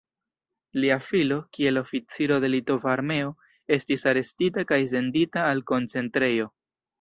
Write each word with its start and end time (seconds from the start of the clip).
Lia 0.83 0.95
filo, 1.07 1.35
kiel 1.57 1.81
oficiro 1.81 2.39
de 2.45 2.49
litova 2.53 2.89
armeo, 2.93 3.29
estis 3.77 4.07
arestita 4.13 4.65
kaj 4.73 4.81
sendita 4.95 5.45
al 5.51 5.63
koncentrejo. 5.75 6.51